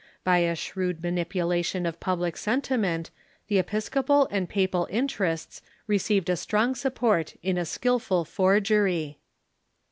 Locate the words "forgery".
8.25-9.19